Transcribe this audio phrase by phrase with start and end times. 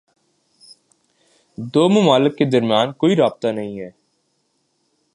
[1.57, 3.89] دو ممالک کے درمیان کوئی رابطہ نہیں ہے۔